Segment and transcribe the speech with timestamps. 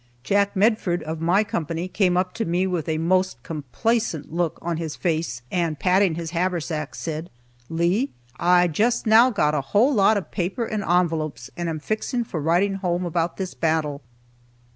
[0.23, 4.77] Jack Medford of my company came up to me with a most complacent look on
[4.77, 7.29] his face, and patting his haversack, said,
[7.69, 8.09] "Lee,
[8.39, 12.15] I just now got a whole lot of paper and envelopes, and am all fixed
[12.25, 14.01] for writing home about this battle."